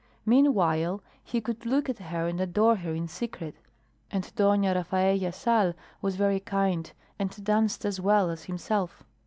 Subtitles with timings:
[0.25, 3.53] Meanwhile he could look at her and adore her in secret,
[4.09, 9.03] and Dona Rafaella Sal was very kind and danced as well as himself.